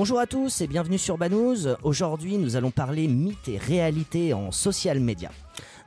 [0.00, 1.76] Bonjour à tous et bienvenue sur Banous.
[1.82, 5.30] Aujourd'hui, nous allons parler mythes et réalité en social media.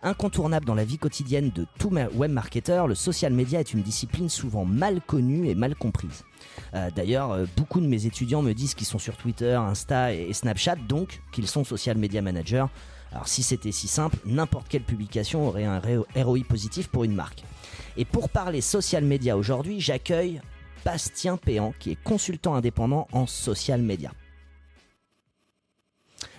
[0.04, 4.66] Incontournable dans la vie quotidienne de tout webmarketer, le social media est une discipline souvent
[4.66, 6.26] mal connue et mal comprise.
[6.76, 10.32] Euh, D'ailleurs, euh, beaucoup de mes étudiants me disent qu'ils sont sur Twitter, Insta et
[10.32, 12.68] Snapchat, donc qu'ils sont social media managers.
[13.14, 15.82] Alors si c'était si simple, n'importe quelle publication aurait un
[16.16, 17.43] ROI positif pour une marque.
[17.98, 20.39] Et pour parler social media aujourd'hui, j'accueille
[20.86, 24.12] Bastien Péan, qui est consultant indépendant en social media.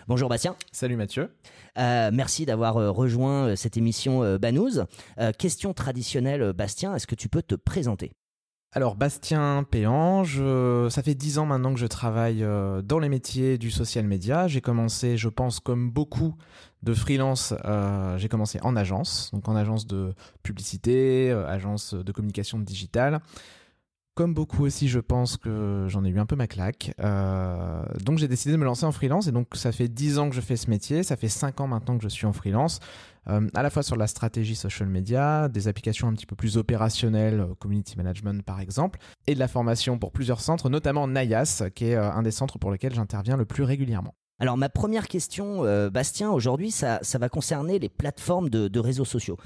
[0.07, 0.55] Bonjour Bastien.
[0.70, 1.34] Salut Mathieu.
[1.79, 4.80] Euh, merci d'avoir euh, rejoint euh, cette émission euh, Banous.
[5.39, 8.12] Question traditionnelle, Bastien, est-ce que tu peux te présenter?
[8.73, 10.89] Alors Bastien Péan, je...
[10.91, 12.45] ça fait dix ans maintenant que je travaille
[12.84, 14.47] dans les métiers du social media.
[14.48, 16.34] J'ai commencé, je pense, comme beaucoup
[16.83, 17.55] de freelance,
[18.17, 23.20] j'ai commencé en agence, donc en agence de publicité, agence de communication digitale.
[24.14, 26.94] Comme beaucoup aussi, je pense que j'en ai eu un peu ma claque.
[27.00, 30.28] Euh, donc j'ai décidé de me lancer en freelance et donc ça fait 10 ans
[30.30, 32.78] que je fais ce métier, ça fait 5 ans maintenant que je suis en freelance,
[33.28, 36.56] euh, à la fois sur la stratégie social media, des applications un petit peu plus
[36.58, 41.64] opérationnelles, euh, community management par exemple, et de la formation pour plusieurs centres, notamment Nayas,
[41.74, 44.14] qui est un des centres pour lesquels j'interviens le plus régulièrement.
[44.39, 49.39] Alors ma première question, Bastien, aujourd'hui, ça, va concerner les plateformes de, réseaux sociaux.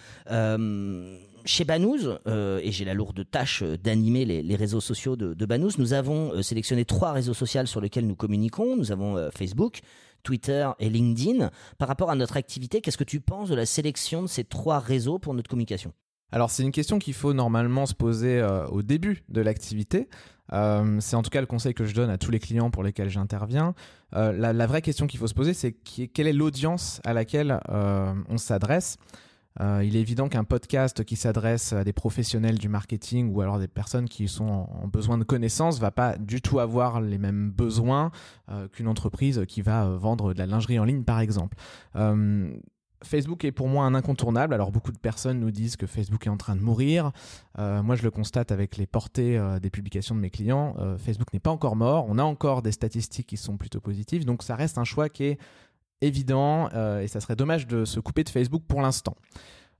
[1.48, 5.78] Chez Banous, euh, et j'ai la lourde tâche d'animer les, réseaux sociaux de, de Banous,
[5.78, 8.76] nous avons euh, sélectionné trois réseaux sociaux sur lesquels nous communiquons.
[8.76, 9.80] Nous avons euh, Facebook,
[10.22, 11.50] Twitter et LinkedIn.
[11.78, 14.78] Par rapport à notre activité, qu'est-ce que tu penses de la sélection de ces trois
[14.78, 15.92] réseaux pour notre communication?
[16.30, 20.08] Alors c'est une question qu'il faut normalement se poser euh, au début de l'activité.
[20.52, 22.82] Euh, c'est en tout cas le conseil que je donne à tous les clients pour
[22.82, 23.74] lesquels j'interviens.
[24.14, 28.12] Euh, la, vraie question qu'il faut se poser, c'est quelle est l'audience à laquelle euh,
[28.28, 28.96] on s'adresse.
[29.60, 33.58] Euh, il est évident qu'un podcast qui s'adresse à des professionnels du marketing ou alors
[33.58, 37.50] des personnes qui sont en, besoin de connaissances va pas du tout avoir les mêmes
[37.50, 38.10] besoins
[38.72, 41.56] qu'une entreprise qui va vendre de la lingerie en ligne par exemple.
[43.02, 44.54] Facebook est pour moi un incontournable.
[44.54, 47.12] Alors beaucoup de personnes nous disent que Facebook est en train de mourir.
[47.58, 50.74] Euh, moi, je le constate avec les portées euh, des publications de mes clients.
[50.78, 52.06] Euh, Facebook n'est pas encore mort.
[52.08, 54.24] On a encore des statistiques qui sont plutôt positives.
[54.24, 55.38] Donc ça reste un choix qui est
[56.00, 59.16] évident euh, et ça serait dommage de se couper de Facebook pour l'instant.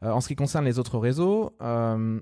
[0.02, 2.20] Euh, en ce qui concerne les autres réseaux, euh,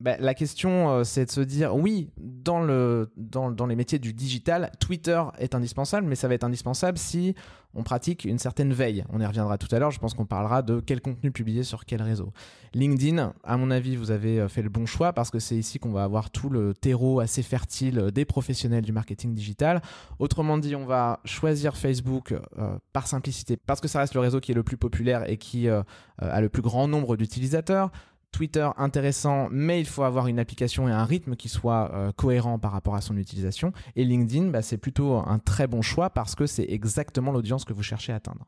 [0.00, 3.98] bah, la question, euh, c'est de se dire, oui, dans, le, dans, dans les métiers
[3.98, 7.34] du digital, Twitter est indispensable, mais ça va être indispensable si
[7.74, 9.04] on pratique une certaine veille.
[9.10, 11.84] On y reviendra tout à l'heure, je pense qu'on parlera de quel contenu publier sur
[11.84, 12.32] quel réseau.
[12.74, 15.78] LinkedIn, à mon avis, vous avez euh, fait le bon choix parce que c'est ici
[15.78, 19.82] qu'on va avoir tout le terreau assez fertile des professionnels du marketing digital.
[20.18, 24.40] Autrement dit, on va choisir Facebook euh, par simplicité parce que ça reste le réseau
[24.40, 25.82] qui est le plus populaire et qui euh,
[26.18, 27.90] a le plus grand nombre d'utilisateurs.
[28.32, 32.58] Twitter intéressant, mais il faut avoir une application et un rythme qui soit euh, cohérent
[32.58, 33.72] par rapport à son utilisation.
[33.96, 37.72] Et LinkedIn, bah, c'est plutôt un très bon choix parce que c'est exactement l'audience que
[37.72, 38.46] vous cherchez à atteindre.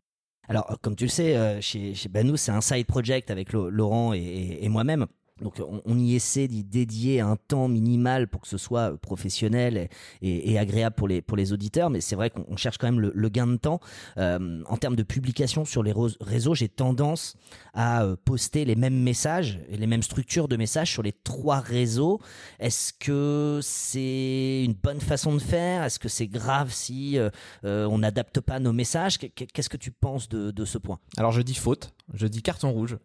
[0.48, 4.68] Alors, comme tu le sais, euh, chez, chez c'est un side project avec Laurent et
[4.68, 5.06] moi-même.
[5.40, 9.88] Donc on, y essaie d'y dédier un temps minimal pour que ce soit professionnel
[10.22, 13.28] et, agréable pour les pour les auditeurs, mais c'est vrai qu'on cherche quand même le,
[13.28, 13.80] gain de temps.
[14.18, 17.36] Euh, en termes de publication sur les réseaux, j'ai tendance
[17.74, 21.60] à euh, poster les mêmes messages et les mêmes structures de messages sur les trois
[21.60, 22.20] réseaux.
[22.58, 25.84] Est-ce que c'est une bonne façon de faire?
[25.84, 27.30] Est-ce que c'est grave si euh,
[27.64, 29.18] euh on n'adapte pas nos messages?
[29.18, 30.98] Qu'est-ce que tu penses de, ce point?
[31.16, 32.98] Alors je dis faute, je dis carton rouge.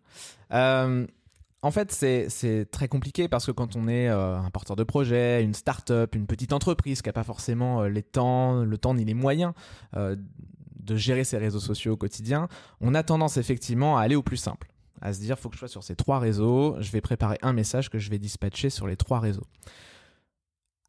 [0.52, 1.06] Euh,
[1.66, 5.44] en fait, c'est très compliqué parce que quand on est euh, un porteur de projet,
[5.44, 9.04] une start-up, une petite entreprise qui a pas forcément euh, les temps, le temps ni
[9.04, 9.52] les moyens
[9.98, 10.16] euh,
[10.80, 12.50] de gérer ses réseaux sociaux au quotidien,
[12.82, 14.68] on a tendance effectivement à aller au plus simple,
[15.02, 17.52] à se dire faut que je sois sur ces trois réseaux, je vais préparer un
[17.52, 19.48] message que je vais dispatcher sur les trois réseaux.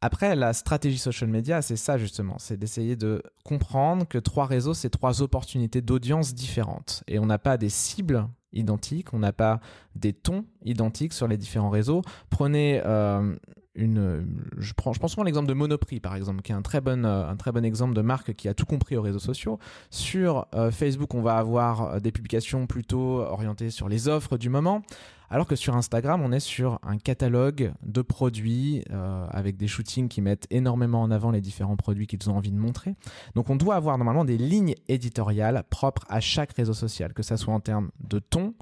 [0.01, 4.75] Après, la stratégie social media, c'est ça justement, c'est d'essayer de comprendre que trois réseaux,
[4.75, 7.03] c'est trois opportunités d'audience différentes.
[7.07, 9.59] Et on n'a pas des cibles identiques, on n'a pas
[9.95, 12.03] des tons identiques sur les différents réseaux.
[12.29, 13.35] Prenez euh,
[13.77, 17.05] je prends, je prends souvent l'exemple de Monoprix par exemple, qui est un très bon,
[17.05, 19.59] euh, un très bon exemple de marque qui a tout compris aux réseaux sociaux.
[19.89, 24.81] Sur euh, Facebook, on va avoir des publications plutôt orientées sur les offres du moment,
[25.29, 30.07] alors que sur Instagram, on est sur un catalogue de produits euh, avec des shootings
[30.07, 32.95] qui mettent énormément en avant les différents produits qu'ils ont envie de montrer.
[33.35, 37.35] Donc, on doit avoir normalement des lignes éditoriales propres à chaque réseau social, que ça
[37.35, 38.53] soit en termes de ton,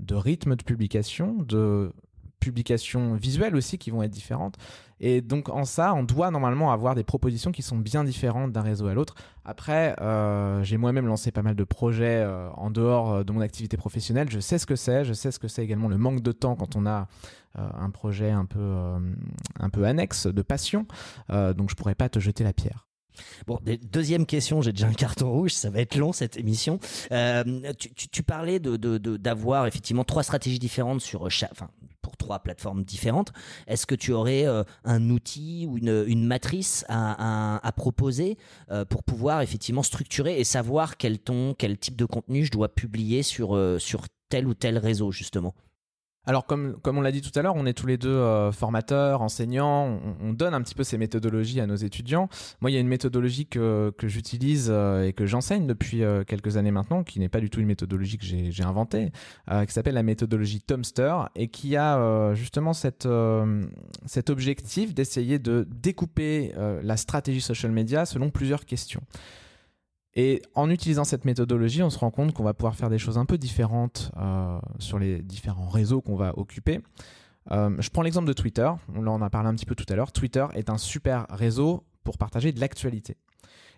[0.00, 1.92] de rythme de publication, de
[2.44, 4.56] publications visuelles aussi qui vont être différentes.
[5.00, 8.62] Et donc en ça, on doit normalement avoir des propositions qui sont bien différentes d'un
[8.62, 9.14] réseau à l'autre.
[9.44, 13.76] Après, euh, j'ai moi-même lancé pas mal de projets euh, en dehors de mon activité
[13.76, 14.30] professionnelle.
[14.30, 15.04] Je sais ce que c'est.
[15.04, 17.08] Je sais ce que c'est également le manque de temps quand on a
[17.56, 18.98] euh, un projet un peu euh,
[19.60, 20.86] un peu annexe de passion.
[21.30, 22.88] Euh, donc je pourrais pas te jeter la pierre.
[23.46, 23.60] Bon,
[23.92, 26.80] deuxième question, j'ai déjà un carton rouge, ça va être long cette émission.
[27.12, 27.44] Euh,
[28.10, 28.76] tu, parlais de
[29.16, 31.68] d'avoir effectivement trois stratégies différentes sur chaque, enfin
[32.04, 33.32] pour trois plateformes différentes.
[33.66, 38.38] Est-ce que tu aurais euh, un outil ou une, matrice à, proposer
[38.70, 42.68] euh, pour pouvoir effectivement structurer et savoir quel ton, quel type de contenu je dois
[42.68, 45.54] publier sur sur tel ou tel réseau justement?
[46.26, 48.50] Alors, comme, comme on l'a dit tout à l'heure, on est tous les deux euh,
[48.50, 52.28] formateurs, enseignants, on, donne un petit peu ces méthodologies à nos étudiants.
[52.60, 56.24] Moi, il y a une méthodologie que, que j'utilise euh, et que j'enseigne depuis euh,
[56.24, 59.12] quelques années maintenant, qui n'est pas du tout une méthodologie que j'ai inventée,
[59.66, 63.08] qui s'appelle la méthodologie Tomster et qui a justement cette,
[64.06, 69.02] cet objectif d'essayer de découper la stratégie social media selon plusieurs questions.
[70.16, 73.18] Et en utilisant cette méthodologie, on se rend compte qu'on va pouvoir faire des choses
[73.18, 76.80] un peu différentes euh, sur les différents réseaux qu'on va occuper.
[77.50, 78.70] Euh, je prends l'exemple de Twitter.
[78.94, 80.12] On en a parlé un petit peu tout à l'heure.
[80.12, 83.16] Twitter est un super réseau pour partager de l'actualité.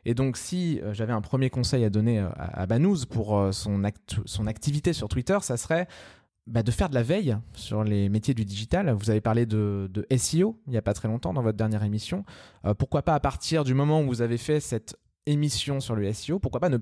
[0.05, 3.83] Et donc, si euh, j'avais un premier conseil à donner à, à Banous pour son,
[4.27, 5.89] son activité sur Twitter, ça serait
[6.47, 8.91] bah, de faire de la veille sur les métiers du digital.
[8.91, 12.25] Vous avez parlé de SEO il n'y a pas très longtemps dans votre dernière émission.
[12.79, 16.39] pourquoi pas à partir du moment où vous avez fait cette émission sur le SEO,
[16.39, 16.79] pourquoi pas ne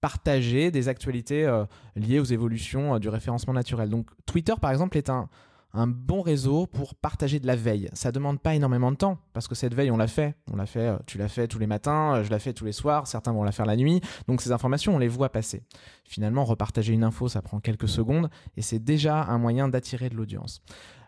[0.00, 3.88] partager des actualités euh, liées aux évolutions euh, du référencement naturel.
[3.88, 5.28] Donc Twitter, par exemple, est un,
[5.74, 7.88] un bon réseau pour partager de la veille.
[7.94, 10.34] Ça demande pas énormément de temps parce que cette veille, on l'a fait.
[10.52, 12.72] On l'a fait, euh, tu l'as fait tous les matins, je la fais tous les
[12.72, 14.00] soirs, certains vont la faire la nuit.
[14.28, 15.62] Donc ces informations, on les voit passer.
[16.04, 20.16] Finalement, repartager une info, ça prend quelques secondes et c'est déjà un moyen d'attirer de
[20.16, 20.62] l'audience.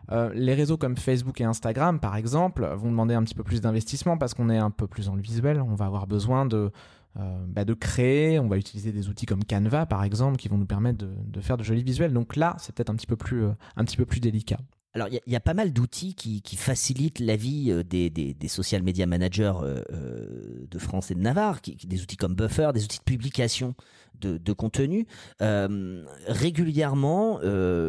[0.09, 4.17] Les réseaux comme Facebook et Instagram, par exemple, vont demander un petit peu plus d'investissement
[4.17, 5.61] parce qu'on est un peu plus dans le visuel.
[5.61, 6.71] On va avoir besoin de
[7.17, 8.39] euh, bah, de créer.
[8.39, 11.55] On va utiliser des outils comme Canva, par exemple, qui vont nous permettre de, faire
[11.55, 12.11] de jolis visuels.
[12.11, 14.57] Donc là, c'est peut-être un petit peu plus, euh, un petit peu plus délicat.
[14.93, 18.83] Alors, il y, a pas mal d'outils qui, facilitent la vie euh, des, des, social
[18.83, 19.53] media managers
[19.91, 23.75] de France et de Navarre, des outils comme Buffer, des outils de publication
[24.19, 25.05] de, de contenu.
[25.39, 27.39] régulièrement,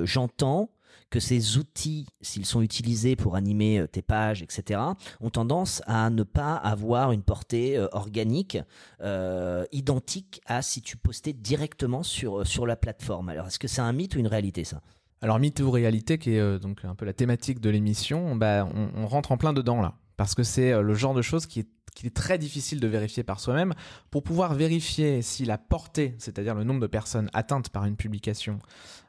[0.04, 0.70] j'entends
[1.16, 4.80] que ces outils, s'ils sont utilisés pour animer euh, tes pages, etc.,
[5.22, 8.58] ont tendance à ne pas avoir une portée euh, organique
[9.00, 13.30] euh, identique à si tu postais directement sur, la plateforme.
[13.30, 14.82] Alors, est-ce que c'est un mythe ou une réalité, ça?
[15.22, 19.06] Alors mythe ou réalité, qui est donc un peu la thématique de l'émission, bah, on,
[19.06, 22.06] rentre en plein dedans là, parce que c'est le genre de choses qui est qu'il
[22.06, 23.75] est très difficile de vérifier par soi-même.
[24.10, 28.60] Pour pouvoir vérifier si la portée, c'est-à-dire le nombre de personnes atteintes par une publication,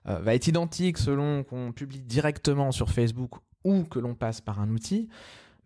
[0.08, 4.60] euh, va être identique selon qu'on publie directement sur Facebook ou que l'on passe par
[4.60, 5.10] un outil,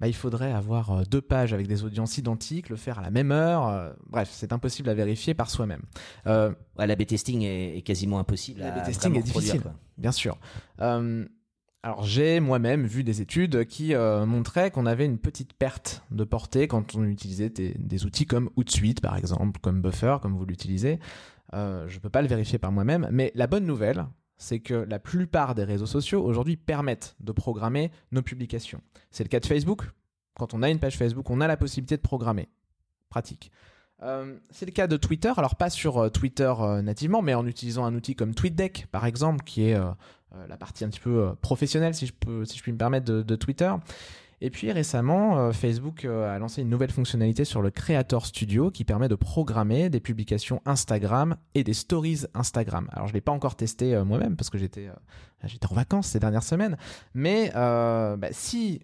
[0.01, 3.11] bah, il faudrait avoir euh, deux pages avec des audiences identiques, le faire à la
[3.11, 3.67] même heure.
[3.67, 5.83] Euh, bref, c'est impossible à vérifier par soi-même.
[6.25, 8.61] Euh, la B-testing est, quasiment impossible.
[8.61, 9.61] La B-testing est difficile,
[9.99, 10.39] bien sûr.
[11.83, 16.23] Alors j'ai moi-même vu des études qui euh, montraient qu'on avait une petite perte de
[16.23, 20.99] portée quand on utilisait des, outils comme Hootsuite par exemple, comme Buffer comme vous l'utilisez.
[21.53, 24.05] Euh, je ne peux pas le vérifier par moi-même, mais la bonne nouvelle,
[24.37, 28.81] c'est que la plupart des réseaux sociaux aujourd'hui permettent de programmer nos publications.
[29.09, 29.89] C'est le cas de Facebook.
[30.35, 32.47] Quand on a une page Facebook, on a la possibilité de programmer.
[33.09, 33.51] Pratique.
[34.03, 36.53] Euh, c'est le cas de Twitter, alors pas sur Twitter
[36.83, 39.77] nativement, mais en utilisant un outil comme TweetDeck par exemple, qui est
[40.47, 43.05] la partie un petit peu euh, professionnelle, si je, peux, si je puis me permettre,
[43.05, 43.71] de, Twitter.
[44.43, 48.85] Et puis récemment, euh, Facebook a lancé une nouvelle fonctionnalité sur le Creator Studio qui
[48.85, 52.89] permet de programmer des publications Instagram et des stories Instagram.
[52.91, 54.89] Alors je l'ai pas encore testé moi-même parce que j'étais
[55.43, 56.77] j'étais en vacances ces dernières semaines,
[57.13, 58.81] mais bah, si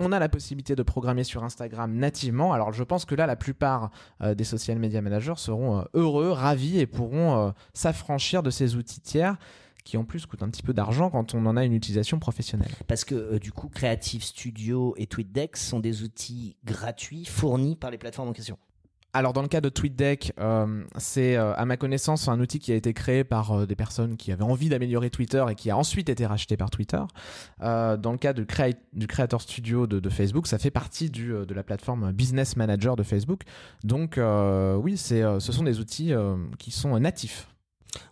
[0.00, 2.52] on a la possibilité de programmer sur Instagram nativement.
[2.52, 6.86] Alors je pense que là, la plupart des social media managers seront heureux, ravis et
[6.86, 9.36] pourront s'affranchir de ces outils tiers
[9.88, 12.70] qui en plus coûte un petit peu d'argent quand on en a une utilisation professionnelle.
[12.88, 17.90] Parce que euh, du coup, Creative Studio et TweetDeck sont des outils gratuits fournis par
[17.90, 18.58] les plateformes en question.
[19.14, 22.70] Alors dans le cas de TweetDeck, euh, c'est euh, à ma connaissance un outil qui
[22.70, 26.10] a été créé par des personnes qui avaient envie d'améliorer Twitter et qui a ensuite
[26.10, 27.00] été racheté par Twitter.
[27.58, 28.44] dans le cas du
[29.06, 33.44] Creator Studio de, Facebook, ça fait partie du, de la plateforme Business Manager de Facebook.
[33.84, 34.20] Donc
[34.82, 36.12] oui, c'est, ce sont des outils
[36.58, 37.48] qui sont natifs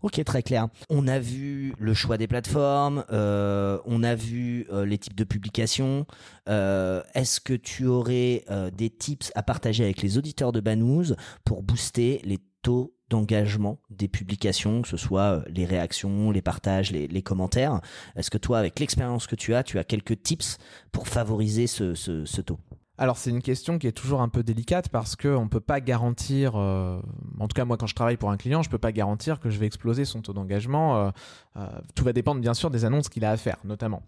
[0.03, 0.69] Ok, très clair.
[0.91, 5.25] On a vu le choix des plateformes, euh, on a vu euh, les types de
[5.25, 6.07] publications.
[6.49, 8.45] Euh, est-ce que tu aurais
[8.77, 11.15] des tips à partager avec les auditeurs de Banous
[11.45, 17.23] pour booster les taux d'engagement des publications, que ce soit les réactions, les partages, les,
[17.23, 17.81] commentaires?
[18.17, 20.59] Est-ce que toi, avec l'expérience que tu as, tu as quelques tips
[20.93, 22.59] pour favoriser ce taux?
[22.99, 25.81] Alors c'est une question qui est toujours un peu délicate parce qu'on ne peut pas
[25.81, 26.99] garantir, euh,
[27.39, 29.51] en tout cas moi quand je travaille pour un client, je peux pas garantir que
[29.51, 30.97] je vais exploser son taux d'engagement.
[30.97, 31.11] Euh,
[31.57, 34.03] euh, tout va dépendre bien sûr des annonces qu'il a à faire notamment.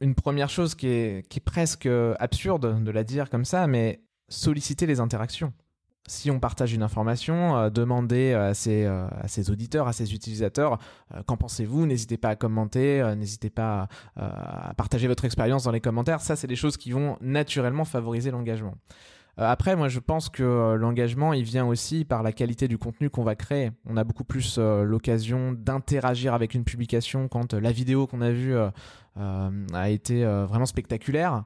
[0.00, 1.88] Une première chose qui est, qui est presque
[2.18, 5.52] absurde de la dire comme ça, mais solliciter les interactions.
[6.06, 10.78] Si on partage une information, euh, demandez à ses, à ses, auditeurs, à ses utilisateurs,
[11.26, 11.86] qu'en pensez-vous?
[11.86, 16.20] N'hésitez pas à commenter, n'hésitez pas à partager votre expérience dans les commentaires.
[16.20, 18.74] Ça, c'est des choses qui vont naturellement favoriser l'engagement.
[19.38, 22.78] Euh, après, moi, je pense que euh, l'engagement, il vient aussi par la qualité du
[22.78, 23.72] contenu qu'on va créer.
[23.86, 28.30] On a beaucoup plus euh, l'occasion d'interagir avec une publication quand la vidéo qu'on a
[28.30, 28.54] vue
[29.16, 31.44] a été vraiment spectaculaire.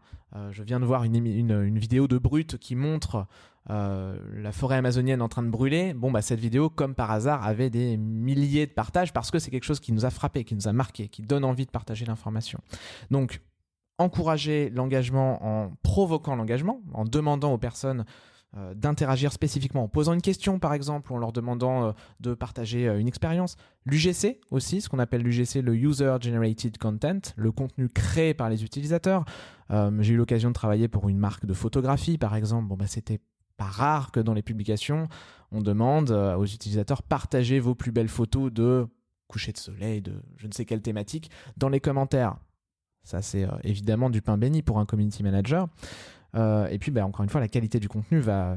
[0.51, 3.27] je viens de voir une, une, vidéo de Brut qui montre
[3.69, 5.93] la forêt amazonienne en train de brûler.
[5.95, 9.51] Bon, bah, cette vidéo, comme par hasard, avait des milliers de partages parce que c'est
[9.51, 12.07] quelque chose qui nous a frappé, qui nous a marqué, qui donne envie de partager
[12.07, 12.61] l'information.
[13.11, 13.41] Donc,
[13.99, 18.05] encourager l'engagement en provoquant l'engagement, en demandant aux personnes
[18.57, 22.33] euh, d'interagir spécifiquement, en posant une question par exemple, ou en leur demandant euh, de
[22.33, 23.57] partager euh, une expérience.
[23.85, 28.65] L'UGC aussi, ce qu'on appelle l'UGC, le User Generated Content, le contenu créé par les
[28.65, 29.25] utilisateurs.
[29.71, 32.69] J'ai eu l'occasion de travailler pour une marque de photographie par exemple.
[32.69, 33.21] Bon, bah, c'était
[33.59, 35.09] pas rare que dans les publications,
[35.53, 38.89] on demande aux utilisateurs partagez vos plus belles photos de
[39.29, 42.37] coucher de soleil, de je ne sais quelle thématique, dans les commentaires.
[43.05, 45.69] Ça, c'est euh, évidemment du pain béni pour un community manager.
[46.35, 48.57] Euh, et puis, bah, encore une fois, la qualité du contenu va,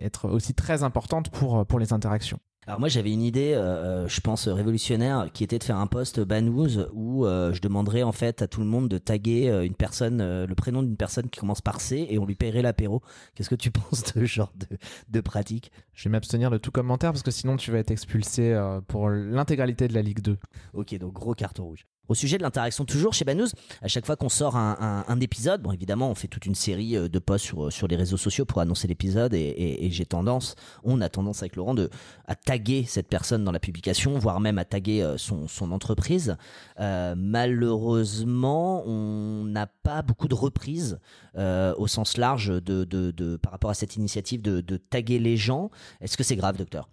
[0.00, 2.40] être aussi très importante pour les interactions.
[2.66, 6.20] Alors moi j'avais une idée, euh, je pense révolutionnaire, qui était de faire un post
[6.20, 10.54] banous où je demanderais en fait à tout le monde de taguer une personne, le
[10.54, 13.02] prénom d'une personne qui commence par C et on lui paierait l'apéro.
[13.34, 14.78] Qu'est-ce que tu penses de ce genre de,
[15.08, 15.72] de pratique?
[15.92, 19.88] Je vais m'abstenir de tout commentaire parce que sinon tu vas être expulsé pour l'intégralité
[19.88, 20.38] de la Ligue 2.
[20.72, 21.86] Ok, donc gros carton rouge.
[22.08, 23.48] Au sujet de l'interaction, toujours chez Banous,
[23.80, 27.18] à chaque fois qu'on sort un, épisode, évidemment on fait toute une série euh, de
[27.18, 31.42] posts sur, sur les réseaux sociaux pour annoncer l'épisode et, j'ai tendance, on a tendance
[31.42, 31.88] avec Laurent de,
[32.26, 36.36] à taguer cette personne dans la publication, voire même à taguer euh, son, entreprise.
[36.78, 40.98] Euh, malheureusement, on n'a pas beaucoup de reprises
[41.36, 45.70] au sens large de, par rapport à cette initiative de, de taguer les gens.
[46.00, 46.88] Est-ce que c'est grave, docteur?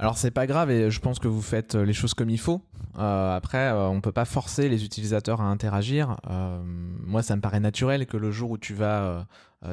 [0.00, 2.62] Alors c'est pas grave et je pense que vous faites les choses comme il faut.
[2.98, 6.16] Euh, après, euh, on peut pas forcer les utilisateurs à interagir.
[6.30, 9.26] Euh, moi, ça me paraît naturel que le jour où tu vas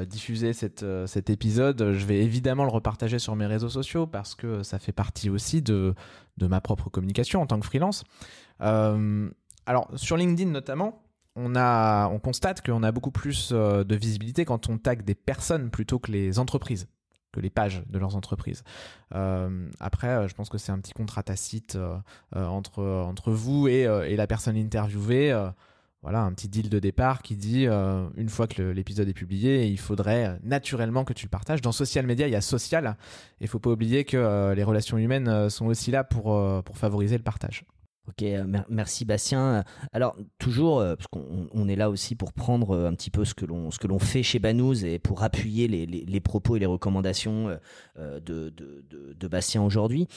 [0.05, 4.79] diffuser cet épisode, je vais évidemment le repartager sur mes réseaux sociaux parce que ça
[4.79, 5.95] fait partie aussi de,
[6.41, 8.03] ma propre communication en tant que freelance.
[8.59, 11.03] alors, sur LinkedIn notamment,
[11.37, 15.99] on, on constate qu'on a beaucoup plus de visibilité quand on tag des personnes plutôt
[15.99, 16.89] que les entreprises
[17.39, 18.63] les pages de leurs entreprises.
[19.15, 21.97] Euh, après, euh, je pense que c'est un petit contrat tacite euh,
[22.33, 25.33] entre, entre vous et, et, la personne interviewée.
[26.01, 29.79] voilà, un petit deal de départ qui dit, une fois que l'épisode est publié, il
[29.79, 31.61] faudrait naturellement que tu le partages.
[31.61, 32.95] Dans social media, il y a social.
[33.39, 37.17] Il ne faut pas oublier que les relations humaines sont aussi là pour, pour favoriser
[37.17, 37.65] le partage.
[38.07, 39.63] Ok, euh, merci Bastien.
[39.91, 43.33] Alors toujours, euh, parce qu'on est là aussi pour prendre euh, un petit peu ce
[43.33, 47.57] que l'on fait chez Banous et pour appuyer les, propos et les recommandations
[47.97, 50.07] de Bastien aujourd'hui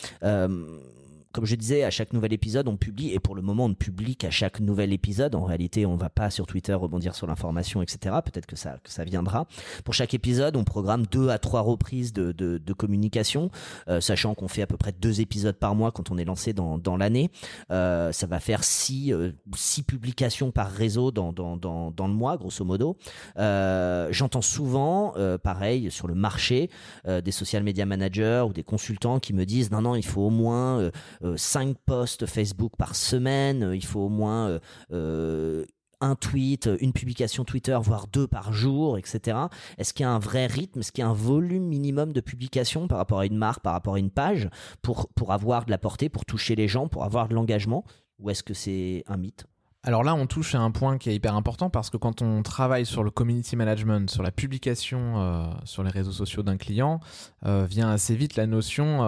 [1.33, 3.75] comme je disais, à chaque nouvel épisode, on publie, et pour le moment, on ne
[3.75, 5.37] publie qu'à chaque nouvel épisode.
[5.37, 8.17] En réalité, on ne va pas sur Twitter rebondir sur l'information, etc.
[8.25, 9.47] Peut-être que ça, que ça viendra.
[9.85, 13.51] Pour chaque épisode, on programme deux à trois reprises de, de, communication,
[13.89, 16.53] euh, sachant qu'on fait à peu près deux épisodes par mois quand on est lancé
[16.53, 17.31] dans, dans l'année.
[17.71, 22.39] Euh, ça va faire six, euh, six publications par réseau dans, dans, dans, le mois,
[22.39, 22.97] grosso modo.
[23.37, 26.71] J'entends souvent, pareil, sur le marché,
[27.07, 30.31] des social media managers ou des consultants qui me disent non, non, il faut au
[30.31, 30.91] moins
[31.37, 34.59] 5 euh, posts Facebook par semaine, euh, il faut au moins
[34.93, 35.65] euh,
[36.01, 39.37] un tweet, une publication Twitter, voire deux par jour, etc.
[39.79, 40.81] Est-ce qu'il y a un vrai rythme?
[40.81, 43.75] Est-ce qu'il y a un volume minimum de publication par rapport à une marque, par
[43.75, 44.49] rapport à une page,
[44.83, 47.85] pour, pour avoir de la portée, pour toucher les gens, pour avoir de l'engagement?
[48.19, 49.45] Ou est-ce que c'est un mythe?
[49.83, 52.43] Alors là, on touche à un point qui est hyper important parce que quand on
[52.43, 57.01] travaille sur le community management, sur la publication sur les réseaux sociaux d'un client,
[57.43, 58.99] vient assez vite la notion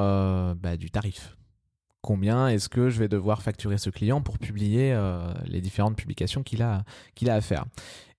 [0.54, 1.36] bah, du tarif
[2.02, 6.42] combien est-ce que je vais devoir facturer ce client pour publier euh, les différentes publications
[6.42, 7.64] qu'il a, qu'il a à faire.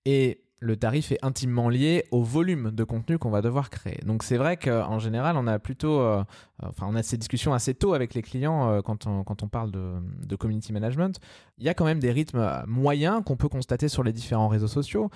[0.06, 4.00] Et le tarif est intimement lié au volume de contenu qu'on va devoir créer.
[4.06, 6.24] Donc c'est vrai qu'en général, on a plutôt, euh,
[6.62, 9.48] enfin, on a ces discussions assez tôt avec les clients euh, quand, on, quand on
[9.48, 9.92] parle de,
[10.26, 11.20] de, community management.
[11.58, 14.68] Il y a quand même des rythmes moyens qu'on peut constater sur les différents réseaux
[14.68, 15.10] sociaux.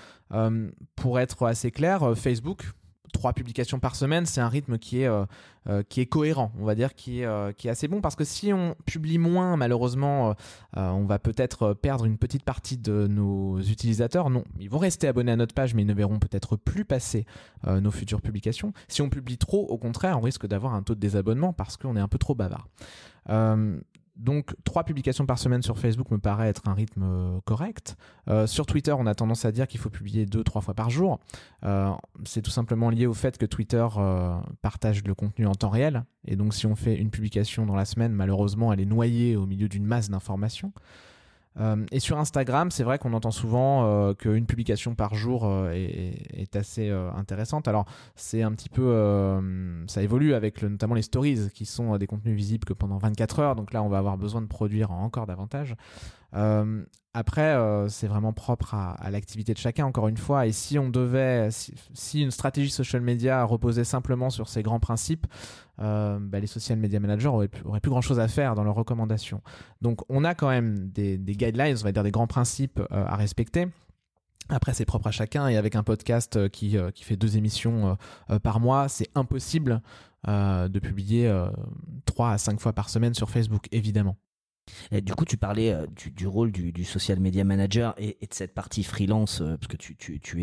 [0.95, 2.65] pour être assez clair, Facebook,
[3.13, 5.25] trois publications par semaine, c'est un rythme qui est, euh,
[5.69, 8.01] euh, qui est cohérent, on va dire, qui est, euh, qui est assez bon.
[8.01, 10.35] Parce que si on publie moins, malheureusement,
[10.75, 14.31] on va peut-être perdre une petite partie de nos utilisateurs.
[14.31, 17.27] Non, ils vont rester abonnés à notre page, mais ils ne verront peut-être plus passer
[17.67, 18.73] nos futures publications.
[18.89, 21.97] Si on publie trop, au contraire, on risque d'avoir un taux de désabonnement parce qu'on
[21.97, 22.69] est un peu trop bavard.
[24.19, 27.97] Donc, trois publications par semaine sur Facebook me paraît être un rythme euh, correct.
[28.29, 30.91] Euh, sur Twitter, on a tendance à dire qu'il faut publier deux, trois fois par
[30.91, 31.21] jour.
[31.65, 31.93] Euh,
[32.25, 33.87] c'est tout simplement lié au fait que Twitter
[34.61, 36.05] partage le contenu en temps réel.
[36.25, 39.47] Et donc, si on fait une publication dans la semaine, malheureusement, elle est noyée au
[39.47, 40.73] milieu d'une masse d'informations.
[41.61, 45.71] Euh, et sur Instagram, c'est vrai qu'on entend souvent euh, qu'une publication par jour euh,
[45.73, 47.69] est, assez intéressante.
[47.69, 47.85] Alors,
[48.17, 48.89] c'est un petit peu.
[49.87, 53.55] ça évolue avec notamment les stories, qui sont des contenus visibles que pendant 24 heures.
[53.55, 55.77] Donc là, on va avoir besoin de produire encore davantage.
[56.35, 60.47] Euh, après, euh, c'est vraiment propre à, l'activité de chacun, encore une fois.
[60.47, 65.27] Et si on devait, si, une stratégie social media reposait simplement sur ces grands principes,
[65.81, 69.43] euh, bah, les social media managers auraient, plus grand chose à faire dans leurs recommandations.
[69.83, 73.67] Donc, on a quand même des, guidelines, on va dire des grands principes à respecter.
[74.51, 77.99] Après, c'est propre à chacun et avec un podcast qui, qui fait deux émissions
[78.43, 79.83] par mois, c'est impossible
[80.27, 81.31] de publier
[82.07, 84.17] trois à cinq fois par semaine sur Facebook, évidemment
[84.93, 88.85] du coup, tu parlais euh, du, rôle du, social media manager et, de cette partie
[88.85, 89.97] freelance, euh, parce que tu,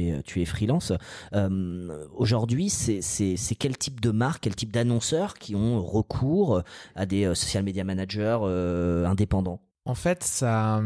[0.03, 0.93] es, tu es freelance.
[1.33, 6.61] Euh, aujourd'hui, c'est quel type de marque, quel type d'annonceurs qui ont recours
[6.95, 8.39] à des social media managers
[9.05, 9.61] indépendants?
[9.87, 10.81] En fait, ça,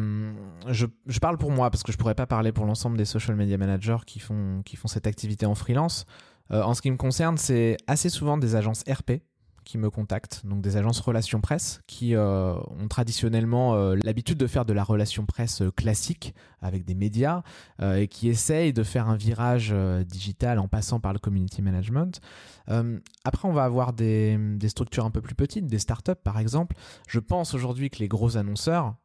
[0.68, 0.86] je,
[1.20, 4.00] parle pour moi parce que je pourrais pas parler pour l'ensemble des social media managers
[4.06, 6.06] qui font cette activité en freelance.
[6.50, 9.22] en ce qui me concerne, c'est assez souvent des agences RP
[9.70, 14.48] qui me contactent, donc des agences relations presse qui euh, ont traditionnellement euh, l'habitude de
[14.48, 17.44] faire de la relation presse euh, classique avec des médias
[17.82, 19.74] et qui essayent de faire un virage
[20.06, 22.20] digital en passant par le community management.
[22.68, 26.76] après, on va avoir des, des, structures un peu plus petites, des startups par exemple.
[27.08, 28.96] Je pense aujourd'hui que les gros annonceurs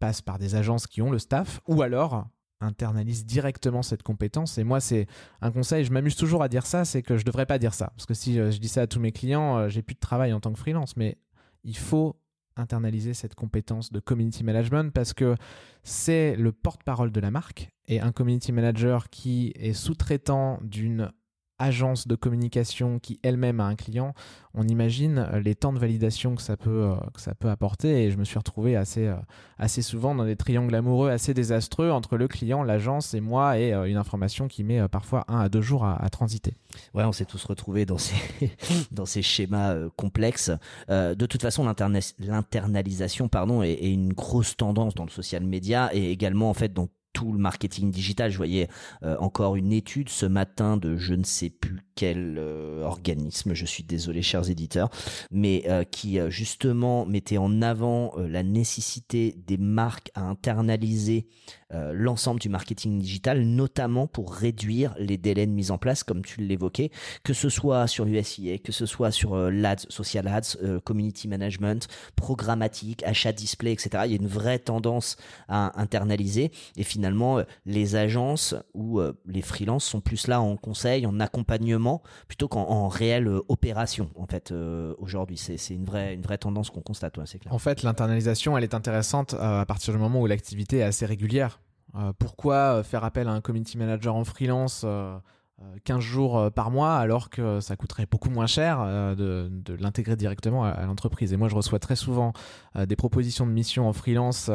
[0.00, 2.26] passent par des agences qui ont le staff ou alors
[2.62, 4.58] internalise directement cette compétence.
[4.58, 5.06] Et moi, c'est
[5.40, 7.74] un conseil, je m'amuse toujours à dire ça, c'est que je ne devrais pas dire
[7.74, 7.92] ça.
[7.96, 10.00] Parce que si euh, je dis ça à tous mes clients, euh, j'ai plus de
[10.00, 10.96] travail en tant que freelance.
[10.96, 11.18] Mais
[11.64, 12.16] il faut
[12.56, 15.36] internaliser cette compétence de community management parce que
[15.82, 17.70] c'est le porte-parole de la marque.
[17.88, 21.10] Et un community manager qui est sous-traitant d'une
[21.62, 24.14] agence de communication qui elle-même a un client,
[24.54, 28.04] on imagine euh, les temps de validation que ça peut, euh, que ça peut apporter.
[28.04, 29.16] Et je me suis retrouvé assez, euh,
[29.58, 33.72] assez souvent dans des triangles amoureux assez désastreux entre le client, l'agence et moi, et
[33.72, 36.54] une information qui met parfois un à deux jours à, transiter.
[36.94, 38.16] Ouais, on s'est tous retrouvés dans ces,
[38.92, 40.50] dans ces schémas complexes.
[40.88, 41.64] de toute façon,
[42.18, 46.88] l'internalisation pardon, est, une grosse tendance dans le social media et également en fait dans
[47.12, 48.30] tout le marketing digital.
[48.30, 48.68] Je voyais
[49.02, 53.66] euh, encore une étude ce matin de je ne sais plus quel euh, organisme, je
[53.66, 54.90] suis désolé chers éditeurs,
[55.30, 61.26] mais euh, qui justement mettait en avant la nécessité des marques à internaliser
[61.92, 66.42] l'ensemble du marketing digital, notamment pour réduire les délais de mise en place, comme tu
[66.42, 66.90] l'évoquais,
[67.24, 73.02] que ce soit sur l'USIA, que ce soit sur l'ADS, social ads, community management, programmatique,
[73.04, 74.02] achat display, etc.
[74.04, 75.16] Il y a une vraie tendance
[75.48, 80.40] à internaliser et finalement finalement, euh, les agences ou euh, les freelances sont plus là
[80.40, 84.54] en conseil, en accompagnement, plutôt qu'en réelle euh, opération, en fait,
[84.98, 85.36] aujourd'hui.
[85.36, 87.18] C'est une vraie, tendance qu'on constate.
[87.50, 91.60] En fait, l'internalisation, elle est intéressante à partir du moment où l'activité est assez régulière.
[92.18, 94.86] pourquoi faire appel à un community manager en freelance
[95.84, 98.84] 15 jours par mois alors que ça coûterait beaucoup moins cher
[99.16, 101.32] de, l'intégrer directement à, l'entreprise?
[101.32, 102.32] Et moi, je reçois très souvent
[102.74, 104.50] des propositions de mission en freelance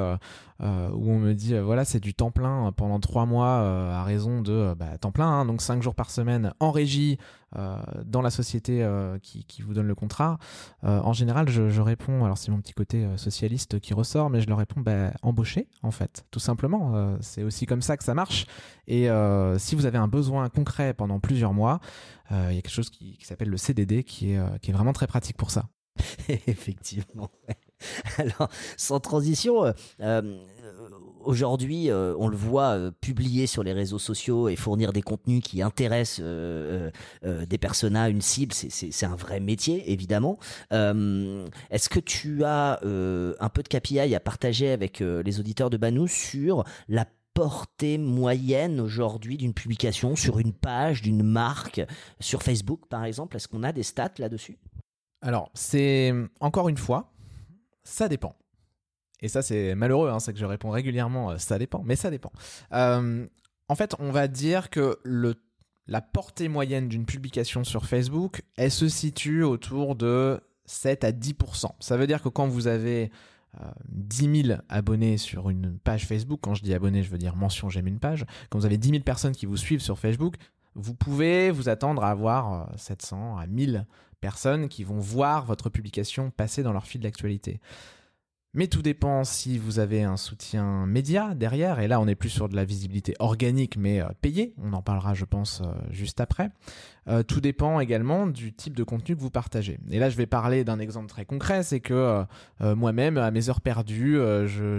[0.62, 3.92] euh, où on me dit euh, voilà c'est du temps plein pendant trois mois euh,
[3.92, 7.18] à raison de bah, temps plein, hein, donc cinq jours par semaine en régie
[8.06, 8.86] dans la société
[9.24, 10.38] qui, qui, vous donne le contrat.
[10.84, 14.48] en général, je, je réponds, alors c'est mon petit côté socialiste qui ressort, mais je
[14.50, 17.18] leur réponds bah, embaucher en fait, tout simplement.
[17.22, 18.48] c'est aussi comme ça que ça marche.
[18.86, 19.08] Et
[19.58, 21.80] si vous avez un besoin concret pendant plusieurs mois,
[22.32, 25.08] il y a quelque chose qui, s'appelle le CDD qui est, qui est vraiment très
[25.08, 25.70] pratique pour ça.
[26.48, 27.32] Effectivement.
[28.18, 30.22] Alors, sans transition, euh, euh,
[31.24, 35.62] aujourd'hui, euh, on le voit publier sur les réseaux sociaux et fournir des contenus qui
[35.62, 40.38] intéressent des personas, une cible, c'est un vrai métier, évidemment.
[40.72, 46.08] Est-ce que tu as un peu de KPI à partager avec les auditeurs de Banou
[46.08, 51.82] sur la portée moyenne aujourd'hui d'une publication sur une page, d'une marque,
[52.20, 53.36] sur Facebook par exemple?
[53.36, 54.58] Est-ce qu'on a des stats là-dessus?
[55.22, 57.12] Alors, c'est encore une fois,
[57.88, 58.36] ça dépend.
[59.22, 62.12] Et ça, c'est malheureux, hein, c'est que je réponds régulièrement, euh, ça dépend, mais ça
[62.12, 62.32] dépend.
[62.74, 63.26] Euh,
[63.68, 65.00] en fait, on va dire que
[65.88, 71.72] la portée moyenne d'une publication sur Facebook, elle se situe autour de 7 à 10%.
[71.80, 73.10] Ça veut dire que quand vous avez
[73.90, 77.36] 10 euh, 000 abonnés sur une page Facebook, quand je dis abonnés, je veux dire
[77.36, 80.36] mention j'aime une page, quand vous avez 10 000 personnes qui vous suivent sur Facebook,
[80.78, 83.86] vous pouvez vous attendre à avoir 700 à 1000
[84.22, 87.60] personnes qui vont voir votre publication passer dans leur fil d'actualité.
[88.58, 91.80] Mais tout dépend si vous avez un soutien média derrière.
[91.80, 94.56] Et là, on n'est plus sur de la visibilité organique, mais payée.
[94.64, 96.50] On en parlera, je pense, juste après.
[97.10, 99.80] Euh, tout dépend également du type de contenu que vous partagez.
[99.90, 102.24] Et là, je vais parler d'un exemple très concret, c'est que euh,
[102.62, 104.18] euh, moi-même, à mes heures perdues,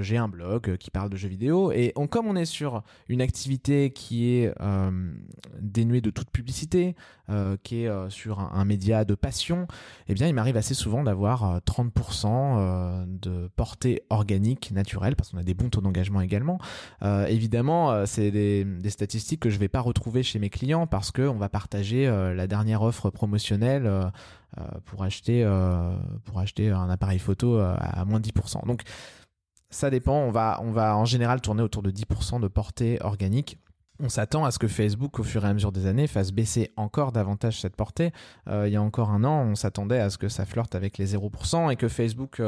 [0.01, 1.73] j'ai un blog qui parle de jeux vidéo.
[1.73, 4.53] Et comme on est sur une activité qui est
[5.61, 6.95] dénuée de toute publicité,
[7.63, 9.67] qui est sur un, média de passion,
[10.09, 13.68] eh bien, il m'arrive assez souvent d'avoir 30% de portée
[14.11, 16.59] organique, naturelle, parce qu'on a des bons taux d'engagement également.
[17.03, 21.37] évidemment, c'est des, statistiques que je ne vais pas retrouver chez mes clients parce qu'on
[21.37, 24.05] va partager euh, la dernière offre promotionnelle euh,
[24.59, 25.45] euh, pour acheter
[26.25, 28.67] pour acheter un appareil photo à, moins de 10%.
[28.67, 28.83] Donc
[29.71, 33.59] ça dépend, on va, on va en général tourner autour de 10% de portée organique.
[34.01, 36.73] On s'attend à ce que Facebook, au fur et à mesure des années, fasse baisser
[36.77, 38.13] encore davantage cette portée.
[38.47, 41.17] il y a encore un an, on s'attendait à ce que ça flirte avec les
[41.17, 42.41] 0% et que Facebook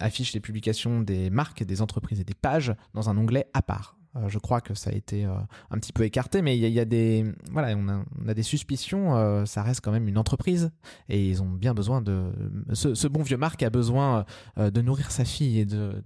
[0.00, 3.96] affiche les publications des marques, des entreprises et des pages dans un onglet à part.
[4.16, 5.32] Euh, je crois que ça a été euh,
[5.70, 9.16] un petit peu écarté, mais il y, a des voilà, on a, des suspicions.
[9.16, 10.70] Euh, ça reste quand même une entreprise
[11.08, 12.30] et ils ont bien besoin de
[12.72, 14.24] ce, bon vieux Marc a besoin
[14.56, 16.02] de nourrir sa fille et de,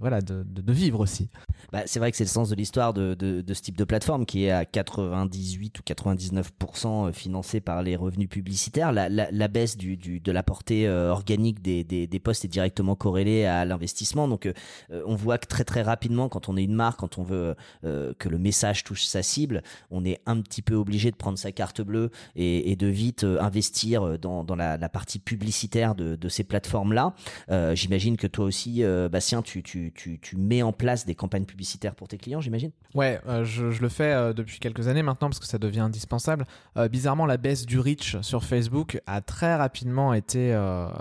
[0.00, 1.30] voilà de, vivre aussi.
[1.72, 3.16] Bah, c'est vrai que c'est le sens de l'histoire de,
[3.48, 8.92] ce type de plateforme qui est à 98 ou 99% financé par les revenus publicitaires.
[8.92, 13.64] La, baisse du, de la portée organique des, des, des postes est directement corrélée à
[13.64, 14.28] l'investissement.
[14.28, 14.50] Donc
[14.90, 18.28] on voit que très très rapidement quand on est une marque, quand on euh, que
[18.28, 21.80] le message touche sa cible, on est un petit peu obligé de prendre sa carte
[21.80, 27.14] bleue et, de vite euh, investir dans, la, partie publicitaire de, ces plateformes-là.
[27.50, 29.92] Euh, j'imagine que toi aussi, Bastien, tu, tu,
[30.36, 32.70] mets en place des campagnes publicitaires pour tes clients, j'imagine?
[32.94, 36.46] Ouais, je, le fais depuis quelques années maintenant parce que ça devient indispensable.
[36.90, 40.52] bizarrement, la baisse du reach sur Facebook a très rapidement été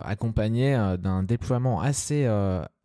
[0.04, 2.28] accompagnée d'un déploiement assez,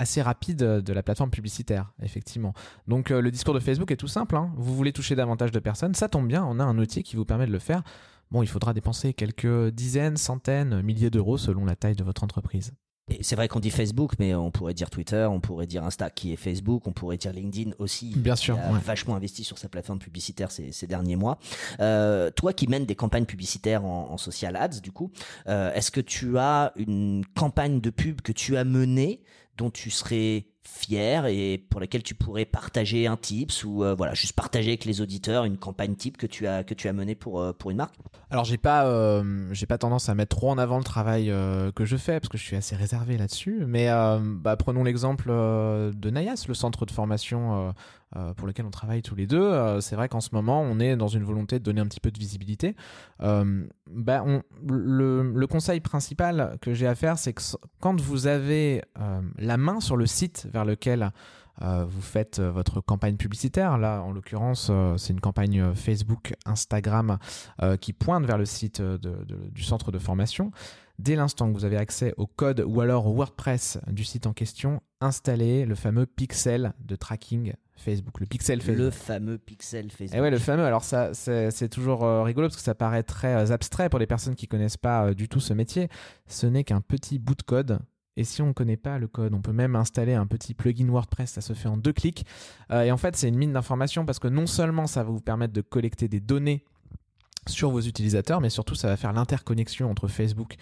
[0.02, 2.52] assez rapide de la plateforme publicitaire, effectivement.
[2.86, 4.36] Donc le discours de Facebook est tout simple.
[4.36, 4.52] Hein.
[4.56, 7.24] Vous voulez toucher davantage de personnes, ça tombe bien, on a un outil qui vous
[7.24, 7.82] permet de le faire.
[8.30, 12.72] Bon, il faudra dépenser quelques dizaines, centaines, milliers d'euros selon la taille de votre entreprise.
[13.20, 16.32] C'est vrai qu'on dit Facebook, mais on pourrait dire Twitter, on pourrait dire Insta qui
[16.32, 18.14] est Facebook, on pourrait dire LinkedIn aussi.
[18.16, 18.56] Bien sûr.
[18.58, 21.38] A vachement investi sur sa plateforme publicitaire ces, derniers mois.
[21.80, 25.10] Euh, toi qui mènes des campagnes publicitaires en, social ads, du coup,
[25.48, 29.20] euh, est-ce que tu as une campagne de pub que tu as menée
[29.56, 34.14] dont tu serais fier et pour laquelle tu pourrais partager un tips ou euh, voilà
[34.14, 37.16] juste partager avec les auditeurs une campagne type que tu as que tu as menée
[37.16, 37.94] pour euh, pour une marque
[38.30, 41.26] alors j'ai pas euh, j'ai pas tendance à mettre trop en avant le travail
[41.74, 43.64] que je fais parce que je suis assez réservé là-dessus.
[43.66, 43.88] Mais
[44.22, 47.74] bah, prenons l'exemple de Nayas le centre de formation
[48.36, 50.96] pour lequel on travaille tous les deux, euh, c'est vrai qu'en ce moment, on est
[50.96, 52.76] dans une volonté de donner un petit peu de visibilité.
[53.22, 54.24] Euh, bah,
[54.68, 57.42] le, conseil principal que j'ai à faire, c'est que
[57.80, 58.82] quand vous avez
[59.38, 61.10] la main sur le site vers lequel
[61.60, 63.76] vous faites votre campagne publicitaire.
[63.76, 67.18] Là, en l'occurrence, c'est une campagne Facebook, Instagram
[67.80, 70.52] qui pointe vers le site du centre de formation.
[70.98, 74.32] Dès l'instant que vous avez accès au code ou alors au WordPress du site en
[74.32, 78.84] question, installez le fameux pixel de tracking Facebook, le pixel Facebook.
[78.84, 80.16] Le fameux pixel Facebook.
[80.16, 80.64] Et ouais, le fameux.
[80.64, 84.06] Alors ça, c'est toujours euh, rigolo parce que ça paraît très euh, abstrait pour les
[84.06, 85.88] personnes qui connaissent pas euh, du tout ce métier.
[86.26, 87.80] Ce n'est qu'un petit bout de code.
[88.16, 90.86] Et si on ne connaît pas le code, on peut même installer un petit plugin
[90.86, 92.26] WordPress, ça se fait en deux clics.
[92.70, 95.54] et en fait, c'est une mine d'informations parce que non seulement ça va vous permettre
[95.54, 96.62] de collecter des données
[97.48, 100.56] sur vos utilisateurs, mais surtout ça va faire l'interconnexion entre Facebook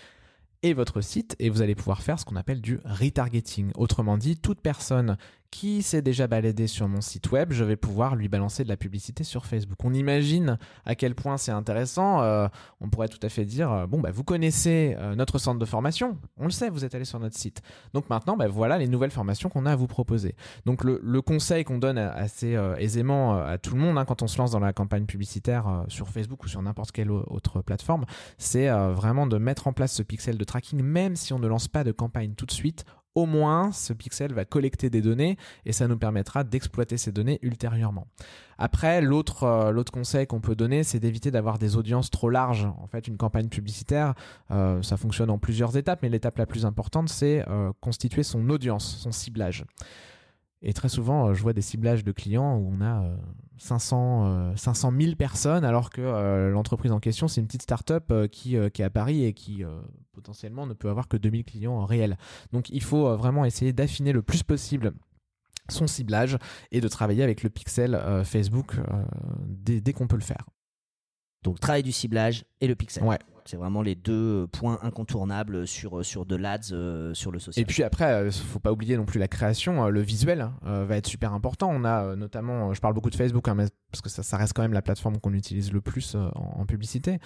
[0.62, 3.72] et votre site et vous allez pouvoir faire ce qu'on appelle du retargeting.
[3.74, 5.16] Autrement dit, toute personne
[5.50, 8.76] qui s'est déjà baladé sur mon site web, je vais pouvoir lui balancer de la
[8.76, 9.78] publicité sur Facebook.
[9.84, 12.22] On imagine à quel point c'est intéressant.
[12.22, 12.46] Euh,
[12.80, 15.64] on pourrait tout à fait dire, euh, bon, bah, vous connaissez euh, notre centre de
[15.64, 17.62] formation, on le sait, vous êtes allé sur notre site.
[17.94, 20.36] Donc maintenant, bah, voilà les nouvelles formations qu'on a à vous proposer.
[20.66, 24.38] Donc le, conseil qu'on donne assez aisément à tout le monde hein, quand on se
[24.38, 28.06] lance dans la campagne publicitaire sur Facebook ou sur n'importe quelle autre plateforme,
[28.38, 31.68] c'est vraiment de mettre en place ce pixel de tracking, même si on ne lance
[31.68, 32.84] pas de campagne tout de suite
[33.14, 37.38] au moins ce pixel va collecter des données et ça nous permettra d'exploiter ces données
[37.42, 38.06] ultérieurement.
[38.58, 42.66] Après, l'autre euh, conseil qu'on peut donner, c'est d'éviter d'avoir des audiences trop larges.
[42.66, 44.14] En fait, une campagne publicitaire,
[44.50, 48.48] euh, ça fonctionne en plusieurs étapes, mais l'étape la plus importante, c'est euh, constituer son
[48.50, 49.64] audience, son ciblage.
[50.62, 53.02] Et très souvent, je vois des ciblages de clients où on a
[53.56, 58.82] 500, 500 000 personnes, alors que l'entreprise en question, c'est une petite start-up qui, qui
[58.82, 59.64] est à Paris et qui
[60.20, 62.18] potentiellement ne peut avoir que 2000 clients en réel.
[62.52, 64.92] Donc il faut euh, vraiment essayer d'affiner le plus possible
[65.70, 66.36] son ciblage
[66.72, 69.04] et de travailler avec le pixel euh, Facebook euh,
[69.46, 70.44] dès, qu'on peut le faire.
[71.42, 73.02] Donc travail du ciblage et le pixel.
[73.04, 73.18] Ouais.
[73.44, 77.62] C'est vraiment les deux points incontournables sur, sur de l'ADS euh, sur le social.
[77.62, 81.06] Et puis après, il faut pas oublier non plus la création, le visuel va être
[81.06, 81.70] super important.
[81.72, 83.56] On a notamment, je parle beaucoup de Facebook, hein,
[83.90, 87.18] parce que ça, reste quand même la plateforme qu'on utilise le plus en, publicité.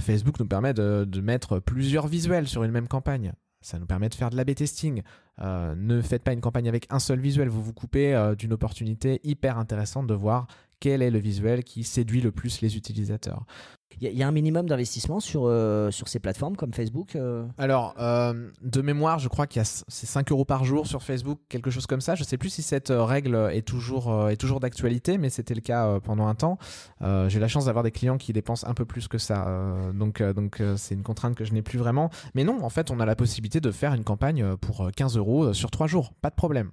[0.00, 3.32] Facebook nous permet de, mettre plusieurs visuels sur une même campagne.
[3.66, 5.02] Ça nous permet de faire de l'A-B testing.
[5.40, 7.48] Euh, ne faites pas une campagne avec un seul visuel.
[7.48, 10.46] Vous vous coupez euh, d'une opportunité hyper intéressante de voir
[10.78, 13.44] quel est le visuel qui séduit le plus les utilisateurs.
[14.00, 17.94] Il y, a un minimum d'investissement sur, euh, sur ces plateformes comme Facebook euh Alors,
[17.98, 21.40] euh, de mémoire, je crois qu'il y a c'est 5 euros par jour sur Facebook,
[21.48, 22.14] quelque chose comme ça.
[22.14, 25.98] Je sais plus si cette règle est toujours, est toujours d'actualité, mais c'était le cas
[26.00, 26.58] pendant un temps.
[27.00, 29.46] J'ai la chance d'avoir des clients qui dépensent un peu plus que ça.
[29.94, 32.10] donc, donc c'est une contrainte que je n'ai plus vraiment.
[32.34, 35.54] Mais non, en fait, on a la possibilité de faire une campagne pour 15 euros
[35.54, 36.12] sur 3 jours.
[36.20, 36.70] Pas de problème.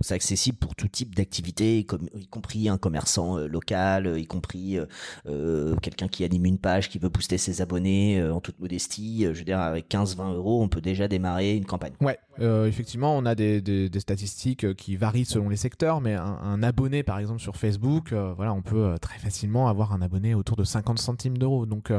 [0.00, 4.78] C'est accessible pour tout type d'activité, y compris un commerçant euh, local, euh, y compris
[5.26, 9.22] euh, quelqu'un qui anime une page, qui veut booster ses abonnés en toute modestie.
[9.24, 11.92] je veux dire, avec 15-20 euros, on peut déjà démarrer une campagne.
[12.00, 12.18] Ouais,
[12.66, 17.40] effectivement, on a des, statistiques qui varient selon les secteurs, mais un, abonné, par exemple,
[17.40, 21.66] sur Facebook, voilà, on peut très facilement avoir un abonné autour de 50 centimes d'euros.
[21.66, 21.92] Donc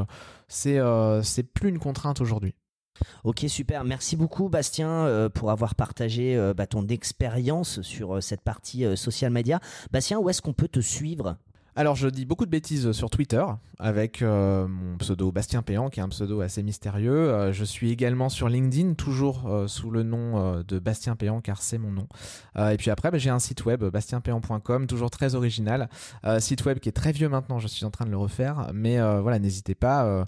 [0.48, 0.80] c'est
[1.24, 2.56] c'est plus une contrainte aujourd'hui.
[3.24, 3.84] Ok, super.
[3.84, 8.86] Merci beaucoup, Bastien, euh, pour avoir partagé euh, bah, ton expérience sur euh, cette partie
[8.96, 9.60] social media.
[9.92, 11.38] Bastien, où est-ce qu'on peut te suivre?
[11.78, 13.44] Alors je dis beaucoup de bêtises sur Twitter
[13.80, 17.52] avec mon pseudo Bastien Péan qui est un pseudo assez mystérieux.
[17.52, 21.92] je suis également sur LinkedIn toujours sous le nom de Bastien Péan car c'est mon
[21.92, 22.08] nom.
[22.58, 25.90] et puis après bah, j'ai un site web bastienpéan.com toujours très original.
[26.40, 28.98] site web qui est très vieux maintenant, je suis en train de le refaire mais
[29.20, 30.24] voilà n'hésitez pas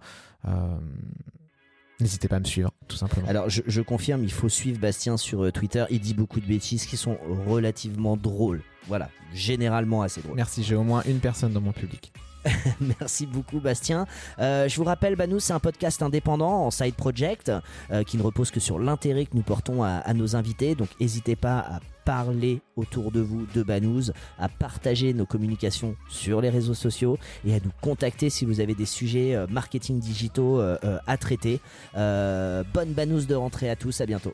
[1.99, 3.27] N'hésitez pas à me suivre, tout simplement.
[3.27, 5.85] Alors, je, confirme, il faut suivre Bastien sur euh, Twitter.
[5.89, 8.61] Il dit beaucoup de bêtises qui sont relativement drôles.
[8.87, 10.35] Voilà, généralement assez drôles.
[10.35, 12.11] Merci, j'ai au moins une personne dans mon public.
[12.99, 14.05] Merci beaucoup Bastien.
[14.39, 17.51] Euh, je vous rappelle, Banous, c'est un podcast indépendant en side project
[17.91, 20.75] euh, qui ne repose que sur l'intérêt que nous portons à, nos invités.
[20.75, 26.39] Donc n'hésitez pas à parler autour de vous de Banous, à partager nos communications sur
[26.41, 30.59] les réseaux sociaux et à nous contacter si vous avez des sujets euh, marketing digitaux
[30.59, 31.59] à traiter.
[31.93, 34.33] bonne Banous de rentrée à tous, à bientôt.